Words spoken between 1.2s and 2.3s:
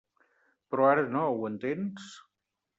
ho entens?